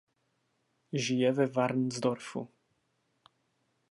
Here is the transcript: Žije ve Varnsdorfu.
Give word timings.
Žije 0.93 1.31
ve 1.31 1.45
Varnsdorfu. 1.45 2.47